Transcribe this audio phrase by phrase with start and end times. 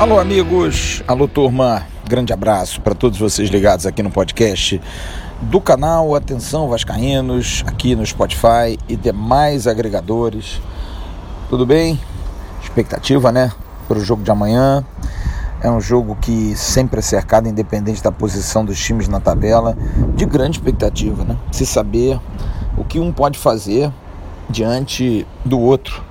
[0.00, 1.02] Alô, amigos.
[1.06, 1.86] Alô, turma.
[2.08, 4.80] Grande abraço para todos vocês ligados aqui no podcast
[5.42, 10.58] do canal Atenção Vascaínos, aqui no Spotify e demais agregadores.
[11.50, 12.00] Tudo bem?
[12.62, 13.52] Expectativa, né?
[13.86, 14.82] Para o jogo de amanhã.
[15.60, 19.76] É um jogo que sempre é cercado, independente da posição dos times na tabela,
[20.14, 21.36] de grande expectativa, né?
[21.52, 22.18] Se saber
[22.74, 23.92] o que um pode fazer
[24.48, 26.02] diante do outro.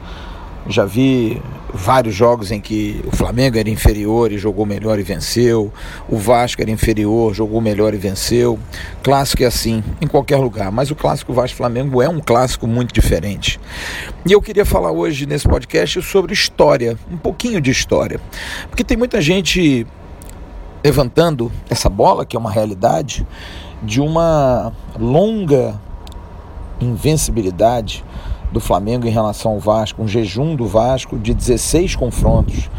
[0.67, 1.41] Já vi
[1.73, 5.71] vários jogos em que o Flamengo era inferior e jogou melhor e venceu,
[6.07, 8.59] o Vasco era inferior, jogou melhor e venceu.
[9.03, 13.59] Clássico é assim, em qualquer lugar, mas o clássico Vasco-Flamengo é um clássico muito diferente.
[14.25, 18.19] E eu queria falar hoje nesse podcast sobre história, um pouquinho de história,
[18.69, 19.85] porque tem muita gente
[20.83, 23.25] levantando essa bola, que é uma realidade,
[23.83, 25.79] de uma longa
[26.81, 28.03] invencibilidade
[28.51, 32.69] do Flamengo em relação ao Vasco, um jejum do Vasco de 16 confrontos.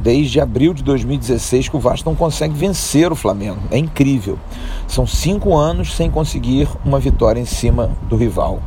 [0.00, 3.60] Desde abril de 2016 que o Vasco não consegue vencer o Flamengo.
[3.70, 4.38] É incrível.
[4.86, 8.60] São cinco anos sem conseguir uma vitória em cima do rival.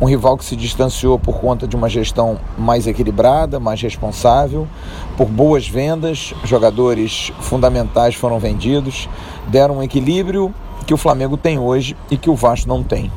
[0.00, 4.68] Um rival que se distanciou por conta de uma gestão mais equilibrada, mais responsável,
[5.16, 9.08] por boas vendas, jogadores fundamentais foram vendidos,
[9.48, 10.54] deram um equilíbrio
[10.86, 13.10] que o Flamengo tem hoje e que o Vasco não tem.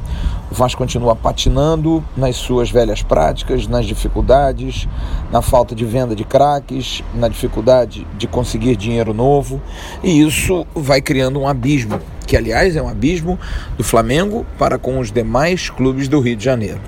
[0.52, 4.86] O Vasco continua patinando nas suas velhas práticas, nas dificuldades,
[5.32, 9.62] na falta de venda de craques, na dificuldade de conseguir dinheiro novo,
[10.04, 13.40] e isso vai criando um abismo, que aliás é um abismo
[13.78, 16.82] do Flamengo para com os demais clubes do Rio de Janeiro.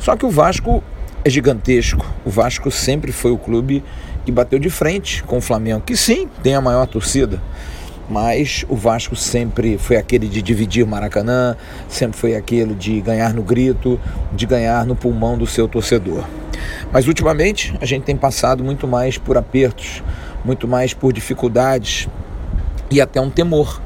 [0.00, 0.82] Só que o Vasco
[1.24, 2.04] é gigantesco.
[2.24, 3.84] O Vasco sempre foi o clube
[4.24, 7.40] que bateu de frente com o Flamengo, que sim, tem a maior torcida
[8.08, 11.56] mas o Vasco sempre foi aquele de dividir Maracanã,
[11.88, 14.00] sempre foi aquele de ganhar no grito,
[14.32, 16.24] de ganhar no pulmão do seu torcedor.
[16.92, 20.02] Mas ultimamente a gente tem passado muito mais por apertos,
[20.44, 22.08] muito mais por dificuldades
[22.90, 23.80] e até um temor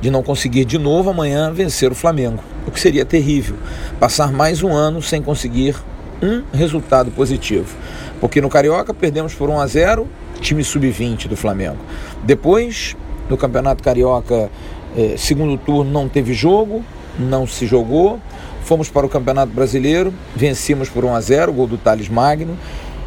[0.00, 3.56] de não conseguir de novo amanhã vencer o Flamengo, o que seria terrível,
[3.98, 5.76] passar mais um ano sem conseguir
[6.22, 7.74] um resultado positivo.
[8.20, 10.08] Porque no Carioca perdemos por 1 a 0,
[10.40, 11.78] time sub-20 do Flamengo.
[12.22, 12.96] Depois
[13.30, 14.50] no Campeonato Carioca,
[14.96, 16.84] eh, segundo turno não teve jogo,
[17.18, 18.20] não se jogou.
[18.62, 22.58] Fomos para o Campeonato Brasileiro, vencemos por 1 a 0, gol do Thales Magno,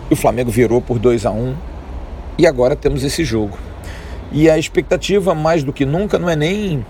[0.09, 1.55] e o Flamengo virou por 2 a 1.
[2.37, 3.57] E agora temos esse jogo.
[4.31, 6.83] E a expectativa, mais do que nunca, não é nem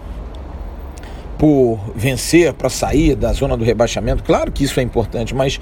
[1.37, 4.23] por vencer para sair da zona do rebaixamento.
[4.23, 5.59] Claro que isso é importante, mas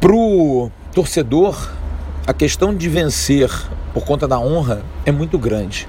[0.00, 1.70] para o torcedor,
[2.26, 3.48] a questão de vencer
[3.94, 5.86] por conta da honra é muito grande.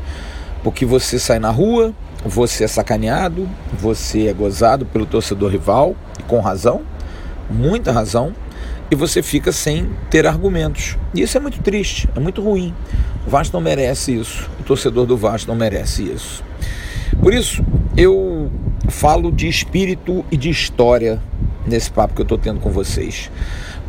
[0.63, 1.94] Porque você sai na rua,
[2.24, 6.81] você é sacaneado, você é gozado pelo torcedor rival, e com razão,
[7.50, 8.34] muita razão,
[8.90, 10.97] e você fica sem ter argumentos.
[11.13, 12.74] E isso é muito triste, é muito ruim.
[13.28, 16.44] O Vasco não merece isso, o torcedor do Vasco não merece isso.
[17.22, 17.63] Por isso,
[17.95, 18.51] eu
[18.90, 21.22] falo de espírito e de história
[21.66, 23.30] nesse papo que eu estou tendo com vocês.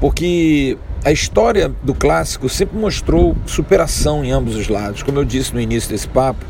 [0.00, 5.02] Porque a história do clássico sempre mostrou superação em ambos os lados.
[5.02, 6.44] Como eu disse no início desse papo,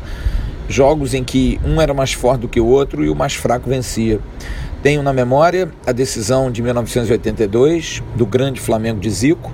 [0.69, 3.69] jogos em que um era mais forte do que o outro e o mais fraco
[3.69, 4.19] vencia.
[4.81, 9.51] Tenho na memória a decisão de 1982 do grande Flamengo de Zico,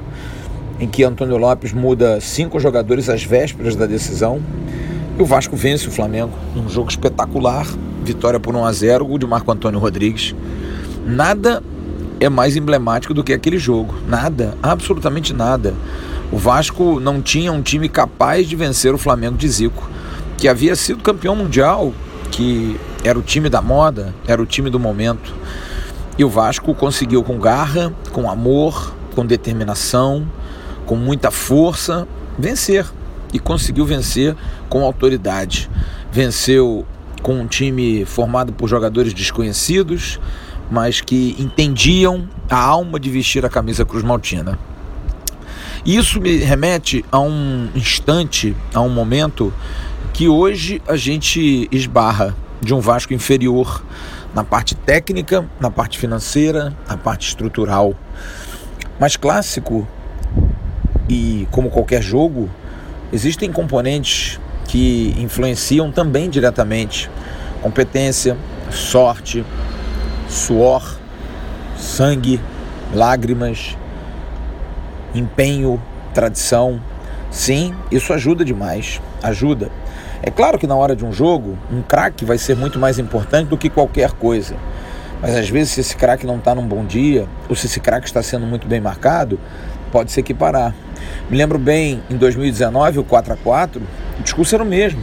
[0.79, 4.39] em que Antônio Lopes muda cinco jogadores às vésperas da decisão.
[5.18, 7.66] E o Vasco vence o Flamengo num jogo espetacular,
[8.03, 10.35] vitória por 1 a 0, gol de Marco Antônio Rodrigues.
[11.07, 11.63] Nada
[12.21, 13.95] é mais emblemático do que aquele jogo.
[14.07, 15.73] Nada, absolutamente nada.
[16.31, 19.89] O Vasco não tinha um time capaz de vencer o Flamengo de Zico,
[20.37, 21.91] que havia sido campeão mundial,
[22.29, 25.33] que era o time da moda, era o time do momento.
[26.15, 30.27] E o Vasco conseguiu com garra, com amor, com determinação,
[30.85, 32.07] com muita força,
[32.38, 32.85] vencer.
[33.33, 34.35] E conseguiu vencer
[34.69, 35.69] com autoridade.
[36.11, 36.85] Venceu
[37.23, 40.19] com um time formado por jogadores desconhecidos,
[40.71, 44.57] mas que entendiam a alma de vestir a camisa Cruz Maltina.
[45.85, 49.53] Isso me remete a um instante, a um momento
[50.13, 53.83] que hoje a gente esbarra de um Vasco inferior
[54.33, 57.94] na parte técnica, na parte financeira, na parte estrutural.
[59.00, 59.88] Mas clássico
[61.09, 62.50] e como qualquer jogo,
[63.12, 67.09] existem componentes que influenciam também diretamente
[67.62, 68.38] competência,
[68.71, 69.45] sorte,
[70.31, 70.98] suor,
[71.78, 72.39] sangue,
[72.94, 73.78] lágrimas,
[75.13, 75.81] empenho,
[76.13, 76.81] tradição.
[77.30, 79.01] Sim, isso ajuda demais.
[79.22, 79.69] Ajuda.
[80.24, 83.50] É claro que na hora de um jogo, um craque vai ser muito mais importante
[83.50, 84.56] do que qualquer coisa.
[85.22, 88.07] Mas às vezes, se esse craque não está num bom dia, ou se esse craque
[88.07, 89.39] está sendo muito bem marcado,
[89.92, 90.74] pode se equiparar.
[91.30, 93.81] Me lembro bem, em 2019, o 4 a 4
[94.19, 95.01] o discurso era o mesmo.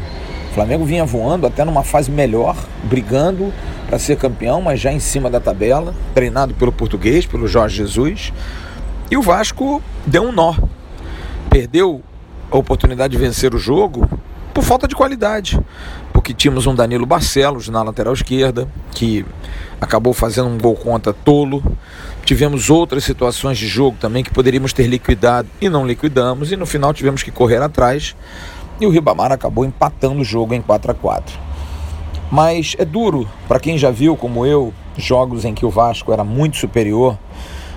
[0.59, 3.55] Flamengo vinha voando até numa fase melhor, brigando
[3.87, 8.33] para ser campeão, mas já em cima da tabela, treinado pelo português, pelo Jorge Jesus.
[9.09, 10.57] E o Vasco deu um nó.
[11.49, 12.03] Perdeu
[12.51, 14.11] a oportunidade de vencer o jogo
[14.53, 15.61] por falta de qualidade.
[16.13, 19.25] Porque tínhamos um Danilo Barcelos na lateral esquerda, que
[19.81, 21.63] acabou fazendo um gol contra tolo.
[22.25, 26.67] Tivemos outras situações de jogo também que poderíamos ter liquidado e não liquidamos, e no
[26.67, 28.17] final tivemos que correr atrás.
[28.81, 31.39] E o Ribamar acabou empatando o jogo em 4 a 4
[32.31, 36.23] Mas é duro para quem já viu, como eu, jogos em que o Vasco era
[36.23, 37.19] muito superior,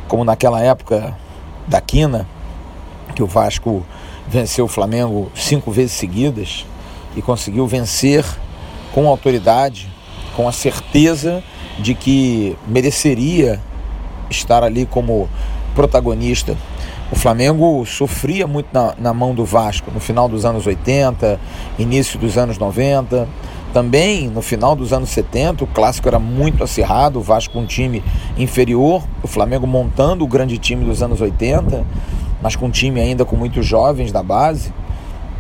[0.08, 1.18] como naquela época
[1.68, 2.28] da Quina,
[3.16, 3.86] que o Vasco
[4.28, 6.66] venceu o Flamengo cinco vezes seguidas
[7.16, 8.26] e conseguiu vencer
[8.94, 9.90] com autoridade,
[10.36, 11.44] com a certeza
[11.80, 13.60] de que mereceria
[14.30, 15.30] estar ali como
[15.74, 16.56] protagonista.
[17.12, 21.38] O Flamengo sofria muito na, na, mão do Vasco no final dos anos 80,
[21.78, 23.28] início dos anos 90.
[23.74, 28.02] Também no final dos anos 70, o clássico era muito acirrado, o Vasco um time
[28.38, 31.86] inferior, o Flamengo montando o grande time dos anos 80,
[32.42, 34.74] mas com um time ainda com muitos jovens da base.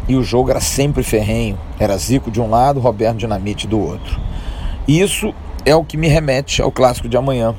[0.08, 1.58] E o jogo era sempre ferrenho.
[1.80, 4.20] Era Zico de um lado, Roberto Dinamite do outro.
[4.88, 5.34] Isso
[5.66, 7.56] é o que me remete ao clássico de amanhã.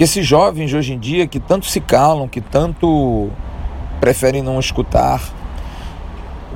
[0.00, 3.28] Que esses jovens de hoje em dia que tanto se calam, que tanto
[4.00, 5.22] preferem não escutar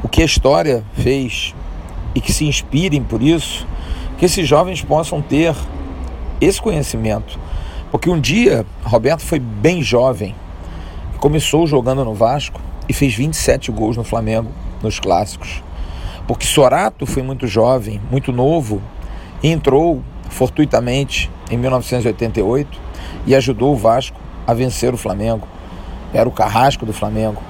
[0.02, 1.54] o que a história fez
[2.14, 3.66] e que se inspirem por isso,
[4.16, 5.54] que esses jovens possam ter
[6.40, 7.38] esse conhecimento.
[7.90, 10.34] Porque um dia Roberto foi bem jovem,
[11.18, 12.58] começou jogando no Vasco
[12.88, 14.50] e fez 27 gols no Flamengo
[14.82, 15.62] nos clássicos.
[16.26, 18.80] Porque Sorato foi muito jovem, muito novo,
[19.42, 22.93] e entrou fortuitamente em 1988
[23.26, 25.46] e ajudou o Vasco a vencer o Flamengo.
[26.12, 27.42] Era o carrasco do Flamengo.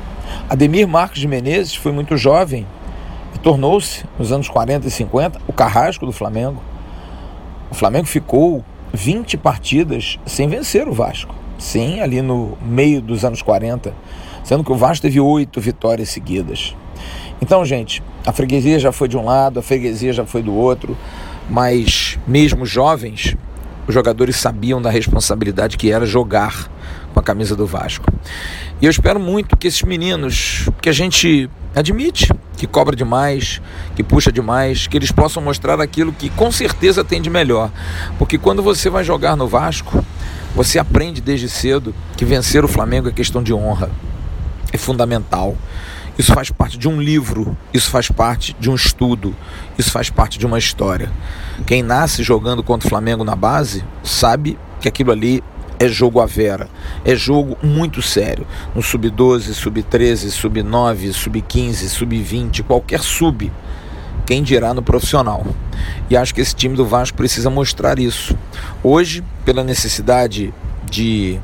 [0.48, 2.66] Ademir Marques de Menezes foi muito jovem
[3.34, 6.62] e tornou-se, nos anos 40 e 50, o carrasco do Flamengo.
[7.70, 11.34] O Flamengo ficou 20 partidas sem vencer o Vasco.
[11.58, 13.92] Sim, ali no meio dos anos 40,
[14.42, 16.76] sendo que o Vasco teve oito vitórias seguidas.
[17.40, 20.96] Então, gente, a freguesia já foi de um lado, a freguesia já foi do outro
[21.48, 23.36] mas mesmo jovens,
[23.86, 26.70] os jogadores sabiam da responsabilidade que era jogar
[27.12, 28.12] com a camisa do Vasco.
[28.80, 33.60] E eu espero muito que esses meninos, que a gente admite que cobra demais,
[33.94, 37.70] que puxa demais, que eles possam mostrar aquilo que com certeza tem de melhor.
[38.18, 40.04] Porque quando você vai jogar no Vasco,
[40.54, 43.90] você aprende desde cedo que vencer o Flamengo é questão de honra.
[44.72, 45.56] É fundamental.
[46.16, 49.34] Isso faz parte de um livro, isso faz parte de um estudo,
[49.76, 51.10] isso faz parte de uma história.
[51.66, 55.42] Quem nasce jogando contra o Flamengo na base sabe que aquilo ali
[55.78, 56.68] é jogo à vera,
[57.04, 58.46] é jogo muito sério.
[58.74, 63.50] No sub-12, sub-13, sub-9, sub-15, sub-20, qualquer sub,
[64.24, 65.44] quem dirá no profissional.
[66.08, 68.38] E acho que esse time do Vasco precisa mostrar isso.
[68.82, 70.54] Hoje, pela necessidade
[70.88, 71.40] de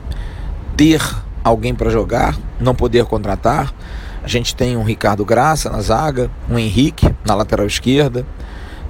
[0.76, 1.02] ter
[1.42, 3.74] alguém para jogar, não poder contratar,
[4.22, 8.26] a gente tem um Ricardo Graça na zaga, um Henrique na lateral esquerda,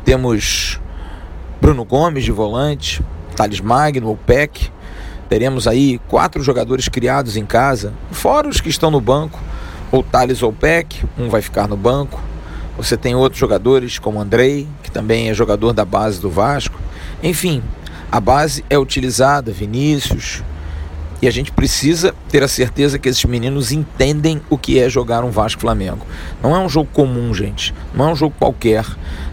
[0.05, 0.81] temos
[1.61, 3.03] Bruno Gomes de volante,
[3.37, 4.71] Thales Magno, o Peck.
[5.29, 9.39] Teremos aí quatro jogadores criados em casa, fora os que estão no banco,
[9.93, 12.21] ou Thales ou Peck, um vai ficar no banco.
[12.77, 16.79] Você tem outros jogadores como Andrei, que também é jogador da base do Vasco.
[17.23, 17.63] Enfim,
[18.11, 20.43] a base é utilizada, Vinícius,
[21.23, 25.23] e a gente precisa ter a certeza que esses meninos entendem o que é jogar
[25.25, 26.07] um Vasco Flamengo.
[26.43, 27.75] Não é um jogo comum, gente.
[27.95, 28.87] Não é um jogo qualquer.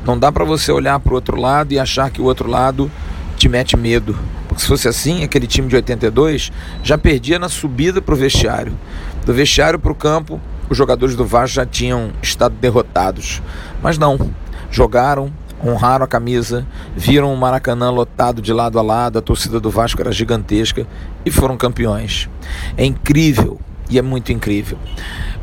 [0.06, 2.92] Não dá para você olhar para o outro lado e achar que o outro lado
[3.38, 4.18] te mete medo.
[4.48, 6.52] Porque se fosse assim, aquele time de 82
[6.84, 8.78] já perdia na subida para o vestiário.
[9.26, 13.42] Do vestiário para o campo, os jogadores do Vasco já tinham estado derrotados.
[13.82, 14.32] Mas não.
[14.70, 15.32] Jogaram,
[15.64, 20.02] honraram a camisa, viram o Maracanã lotado de lado a lado, a torcida do Vasco
[20.02, 20.86] era gigantesca
[21.26, 22.30] e foram campeões.
[22.76, 23.60] É incrível
[23.90, 24.78] e é muito incrível,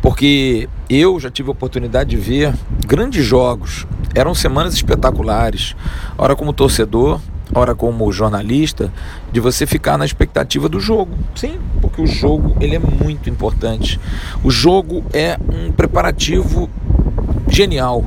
[0.02, 2.54] porque eu já tive a oportunidade de ver
[2.87, 5.75] grandes jogos, eram semanas espetaculares.
[6.16, 7.21] Ora, como torcedor,
[7.54, 8.92] ora como jornalista,
[9.33, 11.16] de você ficar na expectativa do jogo.
[11.35, 13.99] Sim, porque o jogo ele é muito importante.
[14.42, 16.68] O jogo é um preparativo
[17.49, 18.04] genial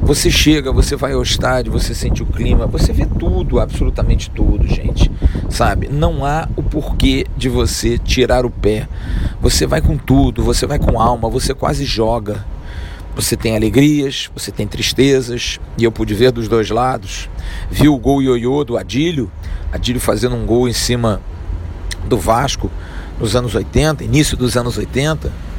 [0.00, 4.66] você chega, você vai ao estádio, você sente o clima, você vê tudo, absolutamente tudo,
[4.66, 5.10] gente.
[5.48, 5.88] Sabe?
[5.88, 8.88] Não há o porquê de você tirar o pé.
[9.40, 12.44] Você vai com tudo, você vai com alma, você quase joga.
[13.14, 17.28] Você tem alegrias, você tem tristezas, e eu pude ver dos dois lados.
[17.70, 19.30] Vi o gol ioiô do Adílio,
[19.72, 21.20] Adílio fazendo um gol em cima
[22.08, 22.70] do Vasco
[23.18, 25.50] nos anos 80, início dos anos 80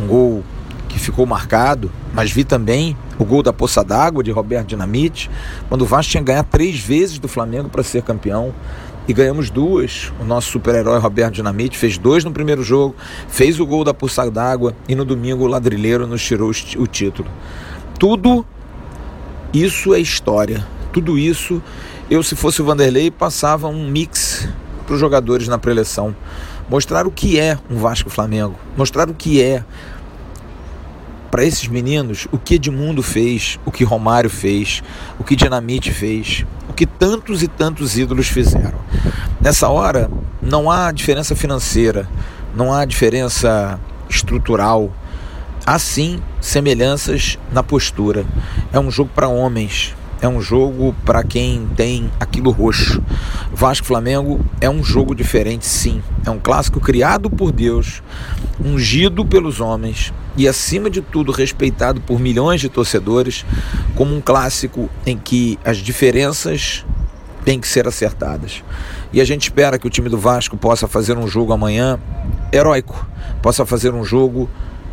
[0.00, 0.44] um gol
[0.90, 5.30] que ficou marcado, mas vi também o gol da Poça d'Água de Roberto Dinamite,
[5.68, 8.52] quando o Vasco tinha que ganhar três vezes do Flamengo para ser campeão.
[9.08, 10.12] E ganhamos duas.
[10.20, 12.94] O nosso super-herói Roberto Dinamite fez dois no primeiro jogo,
[13.28, 17.28] fez o gol da Poça d'Água e no domingo o ladrilheiro nos tirou o título.
[17.98, 18.44] Tudo
[19.52, 20.64] isso é história.
[20.92, 21.62] Tudo isso,
[22.10, 24.48] eu se fosse o Vanderlei, passava um mix
[24.86, 26.14] para os jogadores na preleção.
[26.68, 28.54] Mostrar o que é um Vasco Flamengo.
[28.76, 29.64] Mostrar o que é
[31.30, 34.82] para esses meninos o que Edmundo fez, o que Romário fez,
[35.18, 38.78] o que Dinamite fez, o que tantos e tantos ídolos fizeram.
[39.40, 40.10] Nessa hora,
[40.42, 42.08] não há diferença financeira,
[42.54, 44.92] não há diferença estrutural.
[45.64, 48.24] Há sim semelhanças na postura.
[48.72, 53.02] É um jogo para homens, é um jogo para quem tem aquilo roxo.
[53.52, 56.02] Vasco Flamengo é um jogo diferente, sim.
[56.26, 58.02] É um clássico criado por Deus,
[58.64, 63.44] ungido pelos homens e, acima de tudo, respeitado por milhões de torcedores,
[63.94, 66.84] como um clássico em que as diferenças
[67.44, 68.62] têm que ser acertadas.
[69.12, 71.98] E a gente espera que o time do Vasco possa fazer um jogo amanhã
[72.52, 73.06] heróico,
[73.42, 74.48] possa fazer um jogo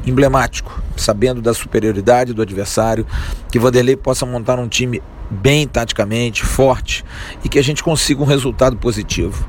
[0.05, 3.05] emblemático, sabendo da superioridade do adversário,
[3.51, 7.03] que Vanderlei possa montar um time bem taticamente, forte
[7.43, 9.45] e que a gente consiga um resultado positivo.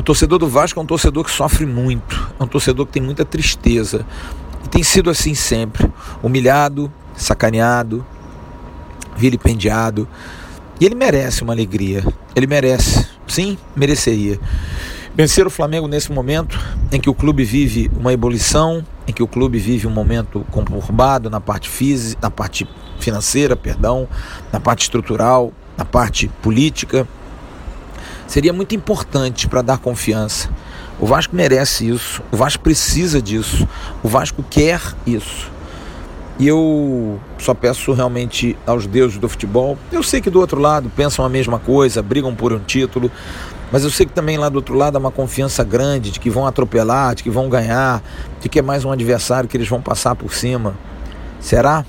[0.00, 3.02] O torcedor do Vasco é um torcedor que sofre muito, é um torcedor que tem
[3.02, 4.06] muita tristeza.
[4.64, 5.92] E tem sido assim sempre,
[6.22, 8.02] humilhado, sacaneado,
[9.14, 10.08] vilipendiado.
[10.80, 12.02] E ele merece uma alegria,
[12.34, 14.40] ele merece, sim, mereceria.
[15.14, 16.58] Vencer o Flamengo nesse momento
[16.90, 21.28] em que o clube vive uma ebulição, em que o clube vive um momento conturbado
[21.28, 22.66] na parte física, na parte
[22.98, 24.08] financeira, perdão,
[24.50, 27.06] na parte estrutural, na parte política,
[28.30, 30.48] seria muito importante para dar confiança.
[31.00, 33.66] O Vasco merece isso, o Vasco precisa disso,
[34.04, 35.50] o Vasco quer isso.
[36.38, 39.76] E eu só peço realmente aos deuses do futebol.
[39.90, 43.10] Eu sei que do outro lado pensam a mesma coisa, brigam por um título,
[43.72, 46.30] mas eu sei que também lá do outro lado há uma confiança grande de que
[46.30, 48.00] vão atropelar, de que vão ganhar,
[48.40, 50.76] de que é mais um adversário que eles vão passar por cima.
[51.40, 51.84] Será?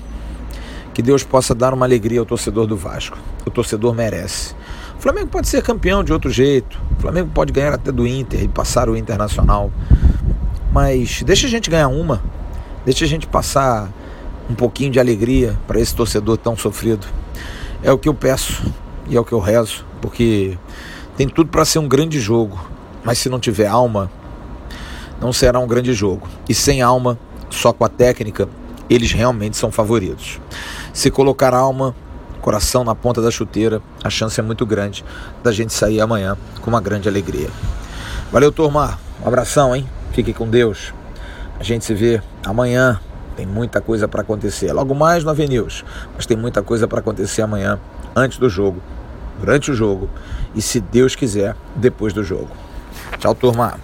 [0.92, 3.16] Que Deus possa dar uma alegria ao torcedor do Vasco.
[3.46, 4.60] O torcedor merece.
[5.02, 6.80] Flamengo pode ser campeão de outro jeito.
[6.96, 9.68] O Flamengo pode ganhar até do Inter e passar o Internacional.
[10.72, 12.22] Mas deixa a gente ganhar uma.
[12.84, 13.90] Deixa a gente passar
[14.48, 17.04] um pouquinho de alegria para esse torcedor tão sofrido.
[17.82, 18.62] É o que eu peço
[19.08, 20.56] e é o que eu rezo, porque
[21.16, 22.64] tem tudo para ser um grande jogo,
[23.02, 24.08] mas se não tiver alma,
[25.20, 26.28] não será um grande jogo.
[26.48, 27.18] E sem alma,
[27.50, 28.48] só com a técnica,
[28.88, 30.40] eles realmente são favoritos.
[30.92, 31.92] Se colocar alma,
[32.42, 35.04] coração na ponta da chuteira, a chance é muito grande
[35.42, 37.48] da gente sair amanhã com uma grande alegria.
[38.30, 38.98] Valeu, turma.
[39.24, 39.88] Um abração, hein?
[40.12, 40.92] Fique com Deus.
[41.58, 43.00] A gente se vê amanhã.
[43.36, 44.72] Tem muita coisa para acontecer.
[44.72, 45.84] Logo mais no Avenews,
[46.14, 47.78] mas tem muita coisa para acontecer amanhã,
[48.14, 48.82] antes do jogo,
[49.40, 50.10] durante o jogo
[50.54, 52.50] e, se Deus quiser, depois do jogo.
[53.18, 53.78] Tchau, turma.